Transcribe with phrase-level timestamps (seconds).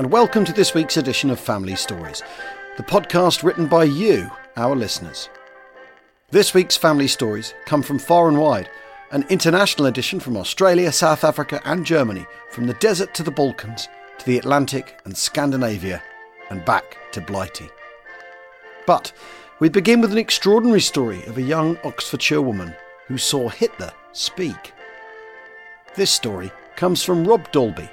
[0.00, 2.22] And welcome to this week's edition of Family Stories,
[2.78, 5.28] the podcast written by you, our listeners.
[6.30, 8.70] This week's Family Stories come from far and wide,
[9.10, 13.88] an international edition from Australia, South Africa, and Germany, from the desert to the Balkans,
[14.16, 16.02] to the Atlantic and Scandinavia,
[16.48, 17.68] and back to Blighty.
[18.86, 19.12] But
[19.58, 22.74] we begin with an extraordinary story of a young Oxfordshire woman
[23.06, 24.72] who saw Hitler speak.
[25.94, 27.90] This story comes from Rob Dalby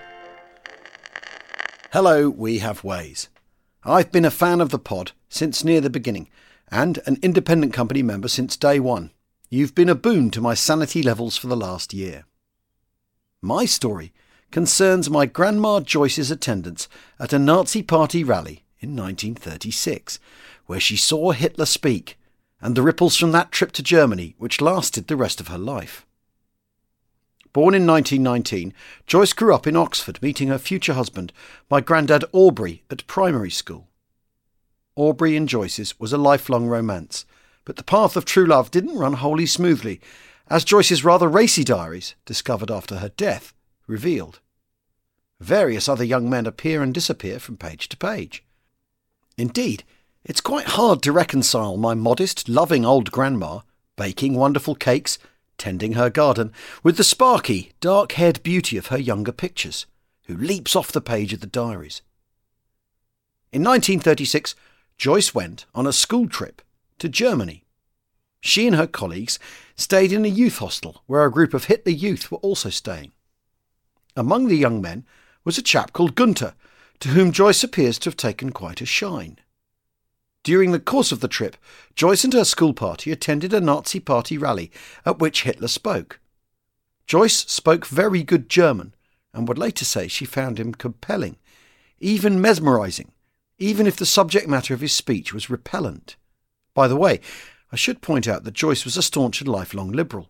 [2.00, 3.28] Hello, We Have Ways.
[3.84, 6.30] I've been a fan of the pod since near the beginning
[6.70, 9.10] and an independent company member since day one.
[9.50, 12.26] You've been a boon to my sanity levels for the last year.
[13.42, 14.14] My story
[14.52, 16.88] concerns my Grandma Joyce's attendance
[17.20, 20.20] at a Nazi Party rally in 1936,
[20.68, 22.20] where she saw Hitler speak,
[22.62, 26.06] and the ripples from that trip to Germany which lasted the rest of her life.
[27.58, 28.72] Born in 1919,
[29.08, 31.34] Joyce grew up in Oxford, meeting her future husband,
[31.72, 33.88] my granddad Aubrey, at primary school.
[34.96, 37.26] Aubrey and Joyce's was a lifelong romance,
[37.66, 40.00] but the path of true love didn't run wholly smoothly,
[40.52, 43.56] as Joyce's rather racy diaries, discovered after her death,
[43.88, 44.40] revealed.
[45.40, 48.44] Various other young men appear and disappear from page to page.
[49.36, 49.84] Indeed,
[50.24, 53.62] it's quite hard to reconcile my modest, loving old grandma,
[53.96, 55.18] baking wonderful cakes,
[55.58, 56.52] tending her garden,
[56.84, 59.86] with the sparky, dark haired beauty of her younger pictures,
[60.26, 62.02] who leaps off the page of the diaries.
[63.52, 64.56] In 1936,
[64.98, 66.62] Joyce went on a school trip
[67.00, 67.64] to Germany.
[68.42, 69.40] She and her colleagues
[69.76, 73.12] stayed in a youth hostel where a group of Hitler youth were also staying.
[74.16, 75.06] Among the young men
[75.44, 76.56] was a chap called Gunther,
[77.00, 79.40] to whom Joyce appears to have taken quite a shine.
[80.44, 81.58] During the course of the trip,
[81.96, 84.72] Joyce and her school party attended a Nazi Party rally
[85.06, 86.20] at which Hitler spoke.
[87.06, 88.94] Joyce spoke very good German
[89.34, 91.38] and would later say she found him compelling,
[92.00, 93.12] even mesmerizing,
[93.58, 96.16] even if the subject matter of his speech was repellent.
[96.74, 97.22] By the way,
[97.72, 100.30] I should point out that Joyce was a staunch and lifelong liberal.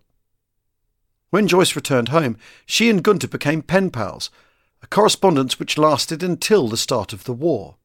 [1.29, 4.29] When Joyce returned home, she and Gunther became pen pals,
[4.81, 7.75] a correspondence which lasted until the start of the war.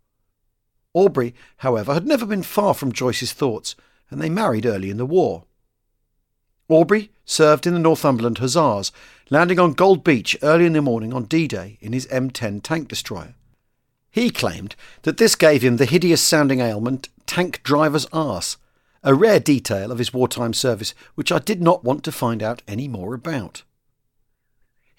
[0.95, 3.75] Aubrey, however, had never been far from Joyce's thoughts,
[4.11, 5.45] and they married early in the war.
[6.69, 8.93] Aubrey served in the Northumberland Hussars,
[9.31, 12.89] landing on Gold Beach early in the morning on D Day in his M10 tank
[12.89, 13.35] destroyer.
[14.11, 18.59] He claimed that this gave him the hideous sounding ailment tank driver's arse,
[19.03, 22.63] a rare detail of his wartime service which I did not want to find out
[22.69, 23.63] any more about.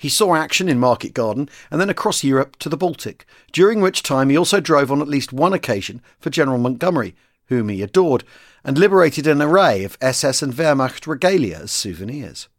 [0.04, 4.04] He saw action in Market Garden and then across Europe to the Baltic, during which
[4.04, 7.16] time he also drove on at least one occasion for General Montgomery,
[7.46, 8.26] whom he adored,
[8.66, 12.50] and liberated an array of SS and Wehrmacht regalia as souvenirs.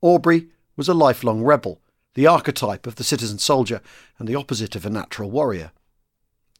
[0.00, 1.80] Aubrey was a lifelong rebel,
[2.14, 3.80] the archetype of the citizen soldier
[4.18, 5.70] and the opposite of a natural warrior.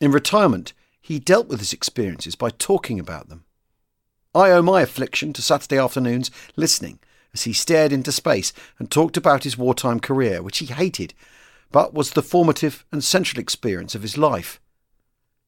[0.00, 3.46] In retirement, he dealt with his experiences by talking about them.
[4.32, 7.00] I owe my affliction to Saturday afternoons listening
[7.34, 11.14] as he stared into space and talked about his wartime career, which he hated,
[11.70, 14.60] but was the formative and central experience of his life.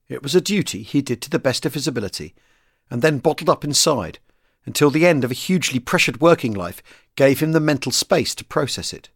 [0.09, 2.35] It was a duty he did to the best of his ability,
[2.91, 4.19] and then bottled up inside
[4.67, 6.83] until the end of a hugely pressured working life
[7.17, 9.11] gave him the mental space to process it.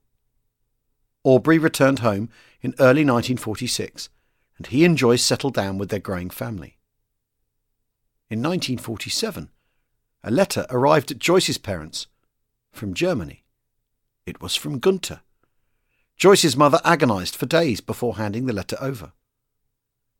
[1.25, 2.29] Aubrey returned home
[2.61, 4.09] in early 1946,
[4.57, 6.77] and he and Joyce settled down with their growing family.
[8.31, 9.51] In 1947,
[10.23, 12.07] a letter arrived at Joyce's parents
[12.79, 13.45] from Germany.
[14.25, 15.21] It was from Gunther.
[16.17, 19.13] Joyce's mother agonised for days before handing the letter over.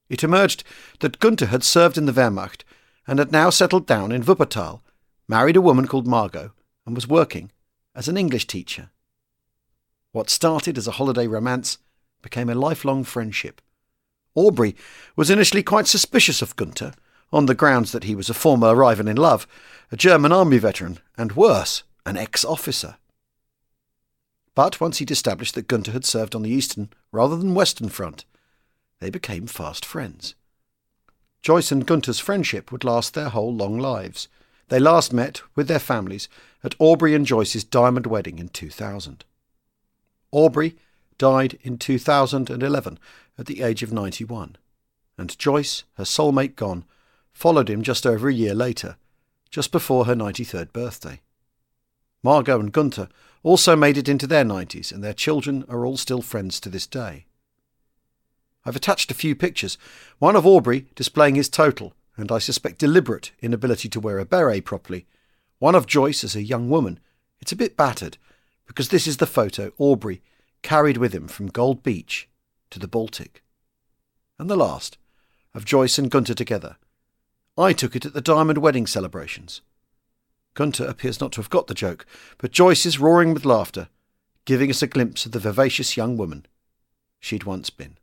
[0.09, 0.65] It emerged
[1.01, 2.65] that Gunther had served in the Wehrmacht
[3.07, 4.81] and had now settled down in Wuppertal,
[5.29, 6.53] married a woman called Margot,
[6.85, 7.51] and was working
[7.95, 8.91] as an English teacher.
[10.13, 11.79] What started as a holiday romance
[12.23, 13.61] became a lifelong friendship.
[14.35, 14.75] Aubrey
[15.17, 16.93] was initially quite suspicious of Gunther,
[17.33, 19.47] on the grounds that he was a former rival in love,
[19.93, 22.97] a German army veteran, and worse, an ex officer.
[24.55, 28.25] But once he'd established that Gunther had served on the Eastern rather than Western Front,
[28.99, 30.35] they became fast friends.
[31.43, 34.27] Joyce and Gunther's friendship would last their whole long lives.
[34.69, 36.29] They last met, with their families,
[36.65, 39.25] at Aubrey and Joyce's diamond wedding in 2000.
[40.33, 40.77] Aubrey
[41.19, 42.99] died in 2011
[43.39, 44.57] at the age of 91,
[45.17, 46.85] and Joyce, her soulmate gone,
[47.33, 48.97] followed him just over a year later,
[49.51, 51.21] just before her 93rd birthday.
[52.23, 53.09] Margot and Gunter
[53.43, 56.87] also made it into their 90s, and their children are all still friends to this
[56.87, 57.27] day.
[58.65, 59.79] I've attached a few pictures,
[60.19, 64.65] one of Aubrey displaying his total, and I suspect deliberate, inability to wear a beret
[64.65, 65.07] properly,
[65.59, 66.99] one of Joyce as a young woman.
[67.41, 68.19] It's a bit battered,
[68.67, 70.21] because this is the photo Aubrey
[70.63, 72.29] carried with him from Gold Beach
[72.71, 73.43] to the Baltic.
[74.39, 74.99] And the last,
[75.55, 76.77] of Joyce and Gunter together.
[77.57, 79.63] I took it at the Diamond wedding celebrations.
[80.59, 82.05] Gunter appears not to have got the joke,
[82.39, 83.89] but Joyce is roaring with laughter,
[84.45, 86.47] giving us a glimpse of the vivacious young woman
[87.21, 87.97] she'd once been.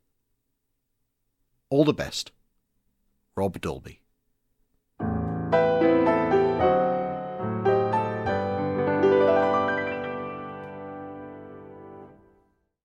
[1.69, 2.31] All the best.
[3.35, 3.99] Rob Dolby.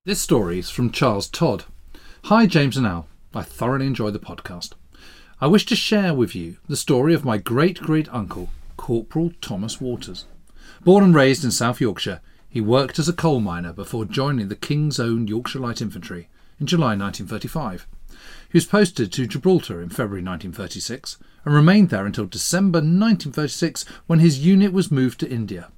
[0.05, 1.63] This story is from Charles Todd.
[2.25, 3.07] Hi, James and Al.
[3.33, 4.73] I thoroughly enjoy the podcast.
[5.41, 8.49] I wish to share with you the story of my great great uncle,
[8.81, 10.25] Corporal Thomas Waters.
[10.83, 14.57] Born and raised in South Yorkshire, he worked as a coal miner before joining the
[14.57, 17.87] King's Own Yorkshire Light Infantry in July 1935.
[18.09, 24.21] He was posted to Gibraltar in February 1936 and remained there until December 1936 when
[24.21, 25.71] his unit was moved to India.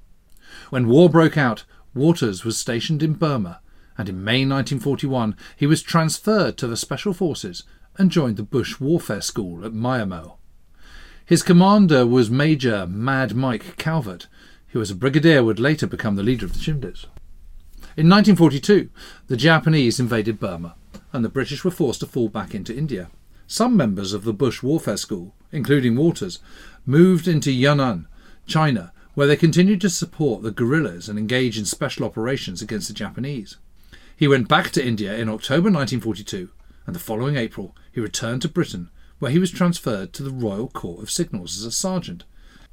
[0.69, 3.59] When war broke out, Waters was stationed in Burma
[3.97, 7.63] and in May 1941 he was transferred to the Special Forces
[7.97, 10.37] and joined the Bush Warfare School at Maymyo.
[11.25, 14.27] His commander was Major Mad Mike Calvert,
[14.69, 17.05] who as a brigadier would later become the leader of the Chindits.
[17.95, 18.89] In 1942,
[19.27, 20.75] the Japanese invaded Burma,
[21.13, 23.09] and the British were forced to fall back into India.
[23.47, 26.39] Some members of the Bush Warfare School, including Waters,
[26.85, 28.07] moved into Yunnan,
[28.45, 32.93] China, where they continued to support the guerrillas and engage in special operations against the
[32.93, 33.57] Japanese.
[34.15, 36.49] He went back to India in October 1942,
[36.85, 38.89] and the following April he returned to Britain,
[39.23, 42.25] where he was transferred to the Royal Corps of Signals as a sergeant.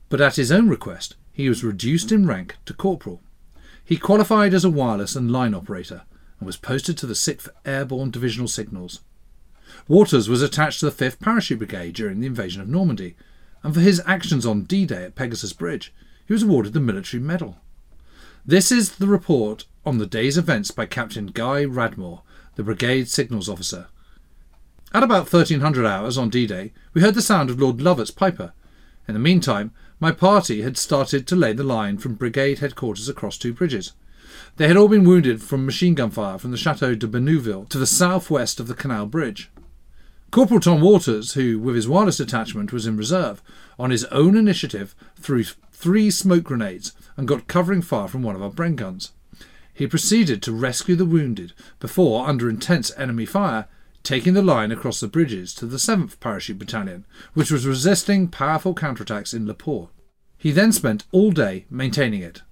[0.08, 3.22] But at his own request, he was reduced in rank to corporal.
[3.84, 6.02] He qualified as a wireless and line operator
[6.40, 9.00] and was posted to the 6th Airborne Divisional Signals.
[9.86, 13.14] Waters was attached to the 5th Parachute Brigade during the invasion of Normandy,
[13.62, 15.94] and for his actions on D Day at Pegasus Bridge,
[16.26, 17.58] he was awarded the Military Medal.
[18.44, 22.22] This is the report on the day's events by Captain Guy Radmore,
[22.56, 23.86] the brigade signals officer.
[24.92, 28.52] At about 1300 hours on D Day, we heard the sound of Lord Lovat's piper.
[29.06, 29.70] In the meantime,
[30.00, 33.92] my party had started to lay the line from brigade headquarters across two bridges.
[34.56, 37.78] They had all been wounded from machine gun fire from the Chateau de Benouville to
[37.78, 39.48] the southwest of the Canal Bridge.
[40.32, 43.42] Corporal Tom Waters, who, with his wireless detachment, was in reserve,
[43.78, 48.42] on his own initiative threw three smoke grenades and got covering fire from one of
[48.42, 49.12] our Bren guns.
[49.72, 53.68] He proceeded to rescue the wounded before, under intense enemy fire,
[54.02, 57.04] taking the line across the bridges to the 7th Parachute Battalion,
[57.34, 59.88] which was resisting powerful counterattacks in Le
[60.38, 62.42] He then spent all day maintaining it.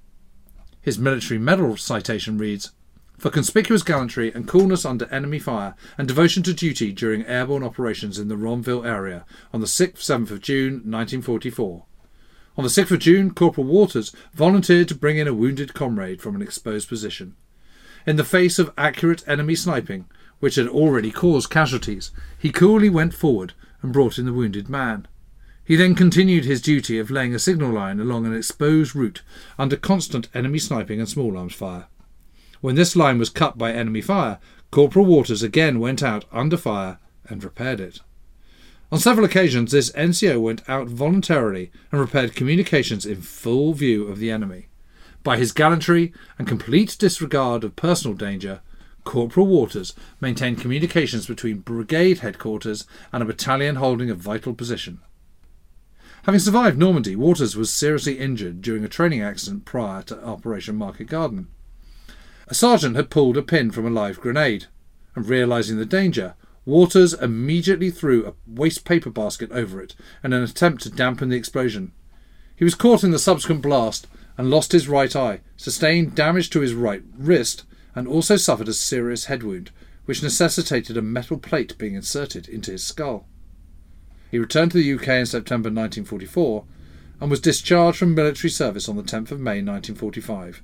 [0.80, 2.72] His military medal citation reads
[3.18, 8.18] For conspicuous gallantry and coolness under enemy fire and devotion to duty during airborne operations
[8.18, 11.84] in the Ranville area on the 6th 7th of June 1944.
[12.56, 16.34] On the 6th of June, Corporal Waters volunteered to bring in a wounded comrade from
[16.34, 17.36] an exposed position.
[18.04, 20.06] In the face of accurate enemy sniping,
[20.40, 25.06] which had already caused casualties, he coolly went forward and brought in the wounded man.
[25.64, 29.22] He then continued his duty of laying a signal line along an exposed route
[29.58, 31.86] under constant enemy sniping and small arms fire.
[32.60, 34.38] When this line was cut by enemy fire,
[34.70, 38.00] Corporal Waters again went out under fire and repaired it.
[38.90, 44.18] On several occasions, this NCO went out voluntarily and repaired communications in full view of
[44.18, 44.68] the enemy.
[45.22, 48.62] By his gallantry and complete disregard of personal danger,
[49.08, 55.00] Corporal Waters maintained communications between brigade headquarters and a battalion holding a vital position.
[56.24, 61.06] Having survived Normandy, Waters was seriously injured during a training accident prior to Operation Market
[61.06, 61.48] Garden.
[62.48, 64.66] A sergeant had pulled a pin from a live grenade,
[65.14, 66.34] and realizing the danger,
[66.66, 71.36] Waters immediately threw a waste paper basket over it in an attempt to dampen the
[71.36, 71.92] explosion.
[72.56, 76.60] He was caught in the subsequent blast and lost his right eye, sustained damage to
[76.60, 77.64] his right wrist,
[77.98, 79.72] and also suffered a serious head wound,
[80.04, 83.26] which necessitated a metal plate being inserted into his skull.
[84.30, 86.64] He returned to the UK in September 1944
[87.20, 90.62] and was discharged from military service on the 10th of May 1945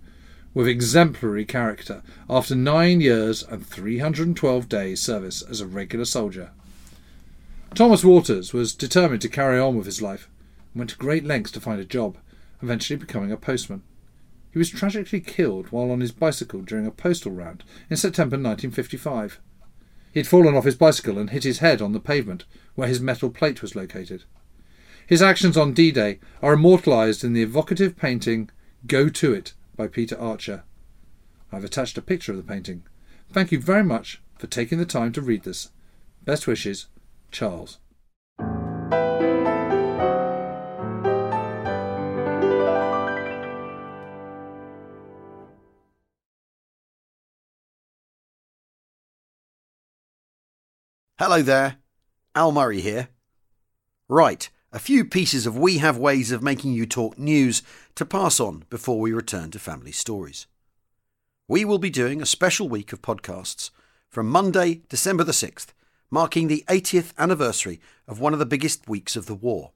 [0.55, 6.53] with exemplary character after nine years and 312 days' service as a regular soldier.
[7.75, 10.29] Thomas Waters was determined to carry on with his life
[10.73, 12.17] and went to great lengths to find a job,
[12.63, 13.83] eventually becoming a postman.
[14.55, 19.41] He was tragically killed while on his bicycle during a postal round in September 1955.
[20.13, 22.45] He had fallen off his bicycle and hit his head on the pavement
[22.77, 24.23] where his metal plate was located.
[25.09, 28.49] His actions on D Day are immortalised in the evocative painting
[28.87, 30.63] Go To It by Peter Archer.
[31.51, 32.85] I've attached a picture of the painting.
[33.33, 35.71] Thank you very much for taking the time to read this.
[36.25, 36.87] Best wishes,
[37.33, 37.81] Charles.
[51.17, 51.77] Hello there,
[52.35, 53.07] Al Murray here.
[54.09, 57.63] Right, a few pieces of We Have Ways of Making You Talk news
[57.95, 60.49] to pass on before we return to family stories.
[61.47, 63.71] We will be doing a special week of podcasts
[64.11, 65.69] from Monday, December the 6th,
[66.11, 69.71] marking the 80th anniversary of one of the biggest weeks of the war.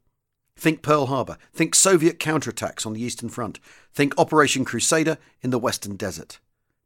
[0.56, 3.60] Think Pearl Harbor, think Soviet counterattacks on the Eastern Front,
[3.94, 6.40] think Operation Crusader in the Western Desert.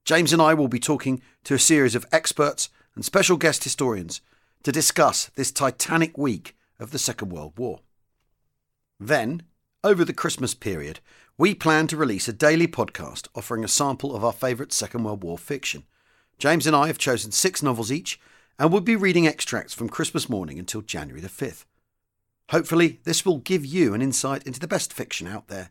[0.04, 4.20] James and I will be talking to a series of experts and special guest historians
[4.62, 7.80] to discuss this titanic week of the Second World War.
[8.98, 9.42] Then,
[9.84, 11.00] over the Christmas period,
[11.36, 15.24] we plan to release a daily podcast offering a sample of our favourite Second World
[15.24, 15.84] War fiction.
[16.38, 18.20] James and I have chosen six novels each
[18.58, 21.64] and will be reading extracts from Christmas morning until January the 5th.
[22.50, 25.70] Hopefully, this will give you an insight into the best fiction out there.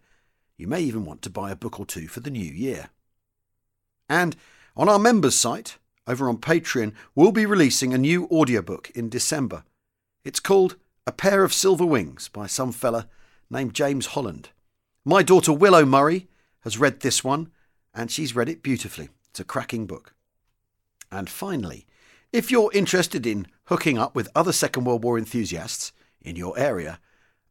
[0.58, 2.90] You may even want to buy a book or two for the new year.
[4.10, 4.36] And
[4.76, 5.78] on our members' site,
[6.12, 9.64] over on Patreon, we'll be releasing a new audiobook in December.
[10.26, 10.76] It's called
[11.08, 13.08] A Pair of Silver Wings by some fella
[13.50, 14.50] named James Holland.
[15.06, 16.28] My daughter Willow Murray
[16.62, 17.50] has read this one,
[17.94, 19.08] and she's read it beautifully.
[19.30, 20.14] It's a cracking book.
[21.10, 21.88] And finally,
[22.34, 27.00] if you're interested in hooking up with other Second World War enthusiasts in your area,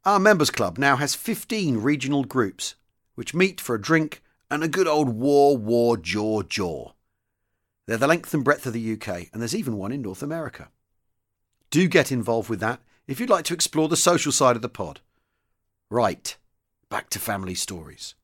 [0.05, 2.75] our members club now has 15 regional groups
[3.15, 6.93] which meet for a drink and a good old war, war, jaw, jaw.
[7.91, 10.69] They're the length and breadth of the UK, and there's even one in North America.
[11.73, 12.79] Do get involved with that
[13.09, 15.01] if you'd like to explore the social side of the pod.
[15.91, 16.37] Right,
[16.89, 18.15] back to family stories.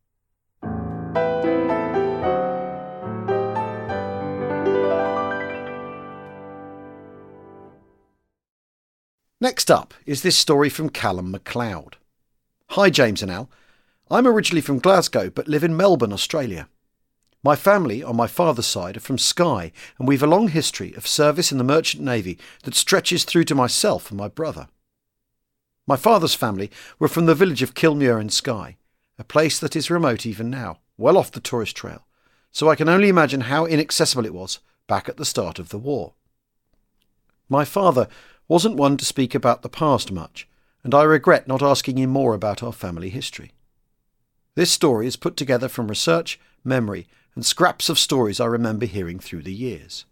[9.40, 11.96] Next up is this story from Callum MacLeod.
[12.68, 13.50] Hi, James and Al.
[14.12, 16.68] I'm originally from Glasgow but live in Melbourne, Australia.
[17.46, 21.06] My family, on my father's side, are from Skye, and we've a long history of
[21.06, 24.66] service in the Merchant Navy that stretches through to myself and my brother.
[25.86, 28.78] My father's family were from the village of Kilmuir in Skye,
[29.16, 32.04] a place that is remote even now, well off the tourist trail,
[32.50, 35.78] so I can only imagine how inaccessible it was back at the start of the
[35.78, 36.14] war.
[37.48, 38.08] My father
[38.48, 40.48] wasn't one to speak about the past much,
[40.82, 43.52] and I regret not asking him more about our family history.
[44.56, 49.20] This story is put together from research, memory, and scraps of stories I remember hearing
[49.20, 50.06] through the years.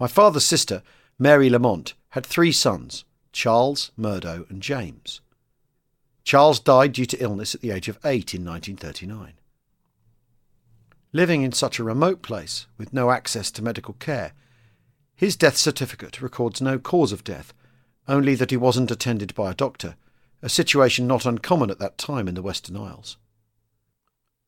[0.00, 0.82] My father's sister,
[1.18, 5.20] Mary Lamont, had three sons Charles, Murdo, and James.
[6.24, 9.34] Charles died due to illness at the age of eight in 1939.
[11.12, 14.32] Living in such a remote place with no access to medical care
[15.20, 17.52] his death certificate records no cause of death,
[18.08, 19.94] only that he wasn't attended by a doctor,
[20.42, 23.16] a situation not uncommon at that time in the Western Isles.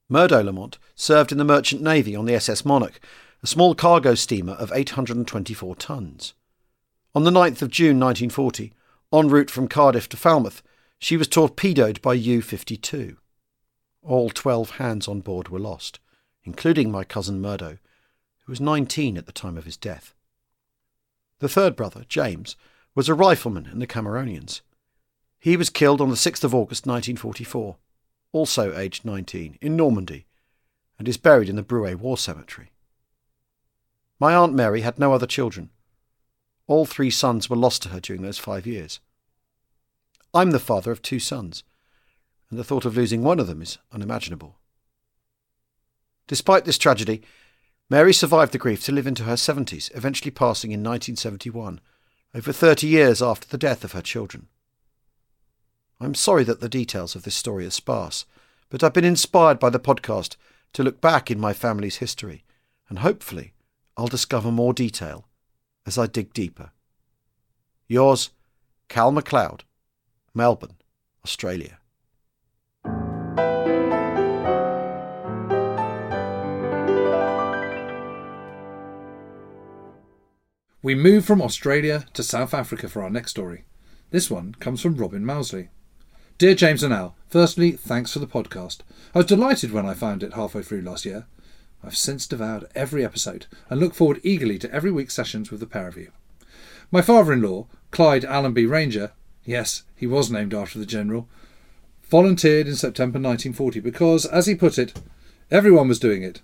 [0.08, 3.00] Murdo Lamont served in the Merchant Navy on the SS Monarch,
[3.42, 6.34] a small cargo steamer of 824 tons.
[7.14, 8.72] On the 9th of June 1940,
[9.12, 10.62] en route from Cardiff to Falmouth,
[10.98, 13.16] she was torpedoed by U 52.
[14.02, 15.98] All 12 hands on board were lost,
[16.44, 17.78] including my cousin Murdo,
[18.44, 20.14] who was 19 at the time of his death.
[21.40, 22.56] The third brother, James,
[22.94, 24.60] was a rifleman in the Cameronians.
[25.42, 27.74] He was killed on the 6th of August 1944,
[28.30, 30.26] also aged 19, in Normandy,
[31.00, 32.70] and is buried in the Brouay War Cemetery.
[34.20, 35.70] My Aunt Mary had no other children.
[36.68, 39.00] All three sons were lost to her during those five years.
[40.32, 41.64] I'm the father of two sons,
[42.48, 44.60] and the thought of losing one of them is unimaginable.
[46.28, 47.20] Despite this tragedy,
[47.90, 51.80] Mary survived the grief to live into her 70s, eventually passing in 1971,
[52.32, 54.46] over 30 years after the death of her children.
[56.02, 58.26] I'm sorry that the details of this story are sparse,
[58.70, 60.34] but I've been inspired by the podcast
[60.72, 62.42] to look back in my family's history,
[62.88, 63.52] and hopefully
[63.96, 65.28] I'll discover more detail
[65.86, 66.72] as I dig deeper.
[67.86, 68.30] Yours,
[68.88, 69.62] Cal MacLeod,
[70.34, 70.74] Melbourne,
[71.24, 71.78] Australia.
[80.82, 83.66] We move from Australia to South Africa for our next story.
[84.10, 85.68] This one comes from Robin Mousley.
[86.42, 88.78] Dear James and Al, firstly, thanks for the podcast.
[89.14, 91.26] I was delighted when I found it halfway through last year.
[91.84, 95.68] I've since devoured every episode and look forward eagerly to every week's sessions with the
[95.68, 96.10] pair of you.
[96.90, 99.12] My father in law, Clyde Allenby Ranger,
[99.44, 101.28] yes, he was named after the General,
[102.10, 105.00] volunteered in September 1940 because, as he put it,
[105.48, 106.42] everyone was doing it.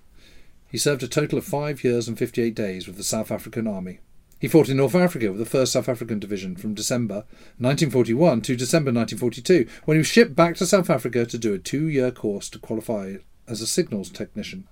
[0.71, 3.99] He served a total of five years and 58 days with the South African Army.
[4.39, 7.25] He fought in North Africa with the 1st South African Division from December
[7.59, 11.59] 1941 to December 1942, when he was shipped back to South Africa to do a
[11.59, 13.17] two year course to qualify
[13.49, 14.69] as a signals technician.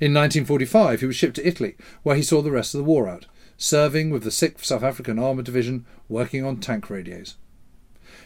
[0.00, 3.08] In 1945, he was shipped to Italy, where he saw the rest of the war
[3.08, 3.24] out,
[3.56, 7.36] serving with the 6th South African Armoured Division, working on tank radios.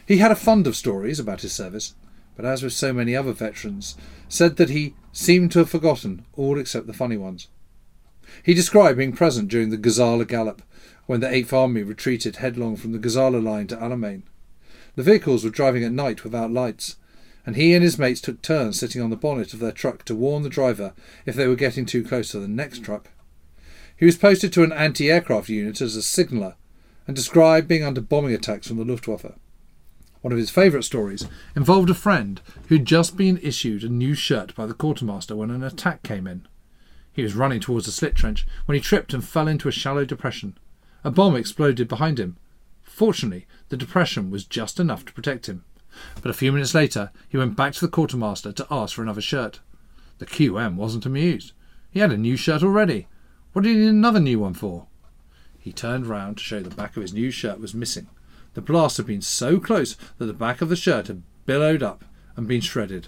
[0.05, 1.95] He had a fund of stories about his service,
[2.35, 3.95] but as with so many other veterans,
[4.27, 7.47] said that he seemed to have forgotten all except the funny ones.
[8.43, 10.61] He described being present during the Gazala Gallop,
[11.05, 14.23] when the Eighth Army retreated headlong from the Gazala line to Alamein.
[14.95, 16.95] The vehicles were driving at night without lights,
[17.45, 20.15] and he and his mates took turns sitting on the bonnet of their truck to
[20.15, 20.93] warn the driver
[21.25, 23.11] if they were getting too close to the next truck.
[23.97, 26.55] He was posted to an anti aircraft unit as a signaller
[27.07, 29.37] and described being under bombing attacks from the Luftwaffe.
[30.21, 34.55] One of his favourite stories involved a friend who'd just been issued a new shirt
[34.55, 36.47] by the quartermaster when an attack came in.
[37.15, 40.03] He was running towards a slit trench when he tripped and fell into a shallow
[40.03, 40.57] depression.
[41.01, 42.35] A bomb exploded behind him.
[42.83, 45.63] Fortunately, the depression was just enough to protect him.
[46.21, 49.21] But a few minutes later, he went back to the quartermaster to ask for another
[49.21, 49.61] shirt.
[50.17, 51.53] The QM wasn't amused.
[51.89, 53.07] He had a new shirt already.
[53.53, 54.87] What did he need another new one for?
[55.57, 58.07] He turned round to show the back of his new shirt was missing.
[58.55, 62.03] The blast had been so close that the back of the shirt had billowed up
[62.35, 63.07] and been shredded.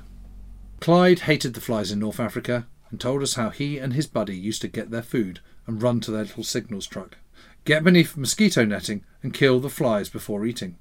[0.79, 4.37] Clyde hated the flies in North Africa and told us how he and his buddy
[4.37, 7.17] used to get their food and run to their little signals truck,
[7.65, 10.77] get beneath mosquito netting and kill the flies before eating.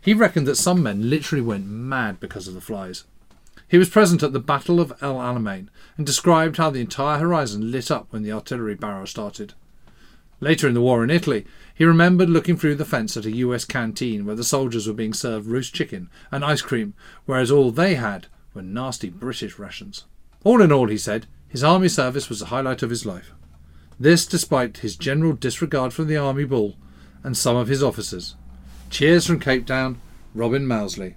[0.00, 3.04] He reckoned that some men literally went mad because of the flies.
[3.68, 7.70] He was present at the Battle of El Alamein and described how the entire horizon
[7.70, 9.54] lit up when the artillery barrage started.
[10.40, 13.64] Later in the war in Italy, he remembered looking through the fence at a US
[13.64, 16.94] canteen where the soldiers were being served roast chicken and ice cream,
[17.26, 20.04] whereas all they had were nasty British rations.
[20.44, 23.32] All in all, he said, his army service was the highlight of his life.
[23.98, 26.76] This despite his general disregard for the army bull
[27.24, 28.36] and some of his officers.
[28.90, 30.00] Cheers from Cape Town,
[30.34, 31.14] Robin Mousley.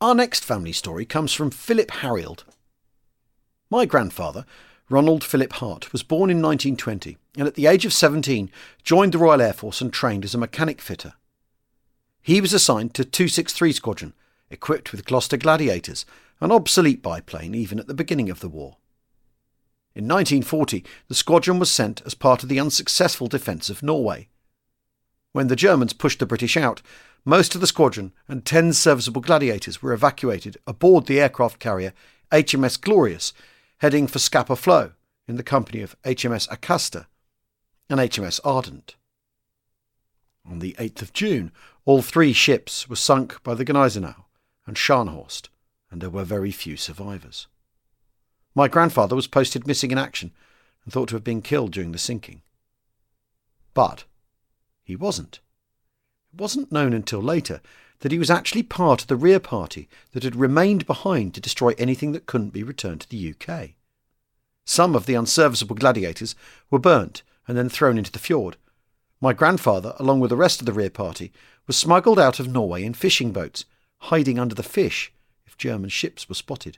[0.00, 2.44] Our next family story comes from Philip Harrield.
[3.70, 4.44] My grandfather,
[4.90, 8.50] Ronald Philip Hart, was born in 1920 and at the age of 17
[8.82, 11.14] joined the Royal Air Force and trained as a mechanic fitter.
[12.20, 14.14] He was assigned to 263 Squadron,
[14.50, 16.04] equipped with Gloster Gladiators,
[16.40, 18.76] an obsolete biplane even at the beginning of the war.
[19.94, 24.28] In 1940, the squadron was sent as part of the unsuccessful defence of Norway.
[25.32, 26.82] When the Germans pushed the British out,
[27.24, 31.92] most of the squadron and 10 serviceable Gladiators were evacuated aboard the aircraft carrier
[32.30, 33.32] HMS Glorious,
[33.84, 34.92] heading for Scapa Flow
[35.28, 37.06] in the company of HMS Acasta
[37.90, 38.96] and HMS Ardent.
[40.50, 41.52] On the 8th of June,
[41.84, 44.24] all three ships were sunk by the Gneisenau
[44.64, 45.50] and Scharnhorst,
[45.90, 47.46] and there were very few survivors.
[48.54, 50.32] My grandfather was posted missing in action
[50.84, 52.40] and thought to have been killed during the sinking.
[53.74, 54.04] But
[54.82, 55.40] he wasn't.
[56.32, 57.60] It wasn't known until later
[58.04, 61.72] that he was actually part of the rear party that had remained behind to destroy
[61.78, 63.70] anything that couldn't be returned to the UK.
[64.66, 66.34] Some of the unserviceable gladiators
[66.70, 68.58] were burnt and then thrown into the fjord.
[69.22, 71.32] My grandfather, along with the rest of the rear party,
[71.66, 73.64] was smuggled out of Norway in fishing boats,
[73.96, 75.10] hiding under the fish
[75.46, 76.76] if German ships were spotted.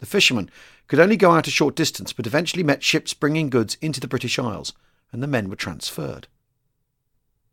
[0.00, 0.50] The fishermen
[0.88, 4.08] could only go out a short distance, but eventually met ships bringing goods into the
[4.08, 4.72] British Isles,
[5.12, 6.26] and the men were transferred.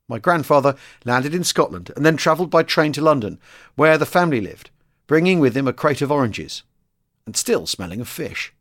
[0.07, 3.39] My grandfather landed in Scotland and then travelled by train to London,
[3.75, 4.69] where the family lived,
[5.05, 6.63] bringing with him a crate of oranges,
[7.25, 8.53] and still smelling of fish.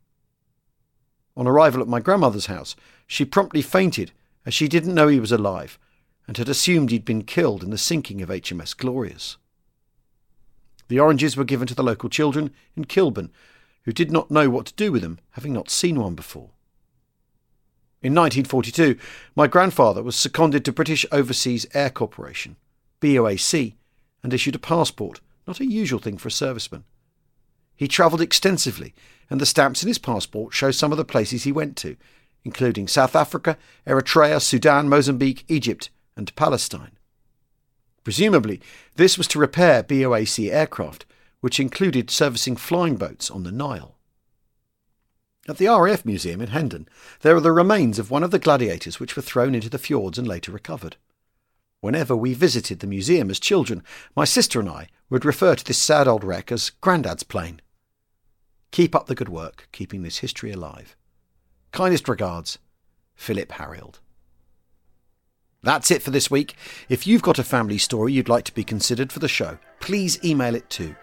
[1.37, 4.11] On arrival at my grandmother's house, she promptly fainted
[4.45, 5.79] as she didn't know he was alive
[6.27, 9.37] and had assumed he'd been killed in the sinking of HMS Glorious.
[10.89, 13.31] The oranges were given to the local children in Kilburn,
[13.83, 16.49] who did not know what to do with them, having not seen one before.
[18.03, 18.97] In 1942,
[19.35, 22.55] my grandfather was seconded to British Overseas Air Corporation,
[23.01, 23.73] BOAC,
[24.21, 26.83] and issued a passport, not a usual thing for a serviceman.
[27.75, 28.93] He travelled extensively,
[29.31, 31.97] and the stamps in his passport show some of the places he went to,
[32.43, 36.97] including South Africa, Eritrea, Sudan, Mozambique, Egypt, and Palestine.
[38.03, 38.61] Presumably,
[38.95, 41.05] this was to repair BOAC aircraft,
[41.41, 43.96] which included servicing flying boats on the Nile.
[45.49, 46.89] At the RAF Museum in Hendon,
[47.21, 50.17] there are the remains of one of the gladiators which were thrown into the fjords
[50.17, 50.97] and later recovered.
[51.79, 53.81] Whenever we visited the museum as children,
[54.13, 57.61] my sister and I would refer to this sad old wreck as Grandad's plane.
[58.71, 60.97] Keep up the good work, keeping this history alive.
[61.71, 62.57] Kindest regards,
[63.15, 63.99] Philip Harrield.
[65.63, 66.55] That's it for this week.
[66.89, 70.21] If you've got a family story you'd like to be considered for the show, please
[70.25, 70.93] email it to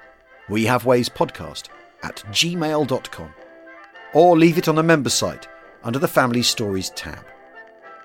[0.51, 1.69] we have ways podcast
[2.03, 3.33] at gmail.com
[4.15, 5.47] or leave it on the member site
[5.83, 7.25] under the family stories tab.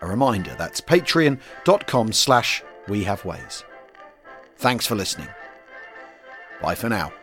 [0.01, 3.63] A reminder that's patreon.com slash we have ways.
[4.57, 5.29] Thanks for listening.
[6.61, 7.13] Bye for now.